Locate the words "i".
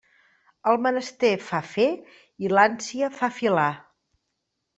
2.47-2.51